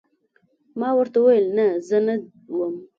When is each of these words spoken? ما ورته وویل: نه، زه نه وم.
ما 0.79 0.89
ورته 0.97 1.17
وویل: 1.19 1.47
نه، 1.57 1.65
زه 1.87 1.97
نه 2.07 2.13
وم. 2.57 2.75